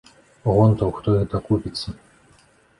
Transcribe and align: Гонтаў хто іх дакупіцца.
Гонтаў 0.53 0.95
хто 0.97 1.15
іх 1.19 1.29
дакупіцца. 1.35 1.89